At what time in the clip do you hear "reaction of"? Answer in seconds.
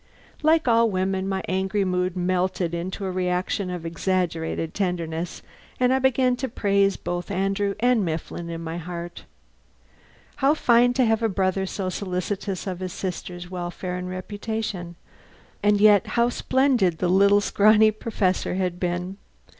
3.11-3.85